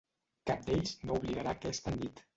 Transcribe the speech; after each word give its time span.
Cap 0.51 0.63
d'ells 0.69 0.95
no 1.09 1.19
oblidarà 1.19 1.55
aquesta 1.59 1.99
nit. 2.03 2.29